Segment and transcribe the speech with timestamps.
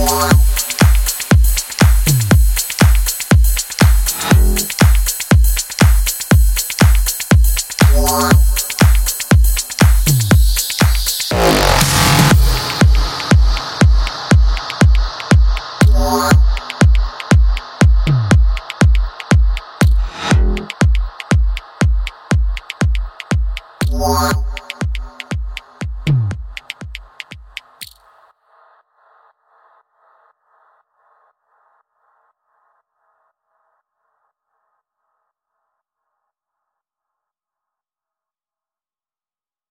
[0.00, 0.49] one.